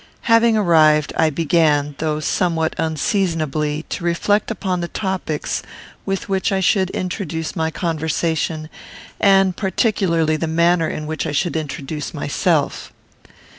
[0.21, 5.61] Having arrived, I began, though somewhat unseasonably, to reflect upon the topics
[6.07, 8.67] with which I should introduce my conversation,
[9.19, 12.91] and particularly the manner in which I should introduce myself.